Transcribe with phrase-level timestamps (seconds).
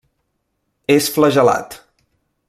[0.93, 1.77] És flagel·lat.